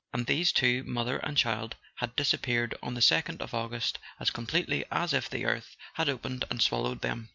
[0.13, 4.83] And these two, mother and child, had disappeared on the second of August as completely
[4.89, 7.29] as if the earth had opened and swallowed them.